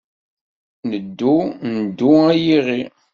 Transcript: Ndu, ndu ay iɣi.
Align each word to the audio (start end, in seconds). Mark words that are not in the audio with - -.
Ndu, 0.93 1.35
ndu 1.85 2.09
ay 2.31 2.43
iɣi. 2.57 2.79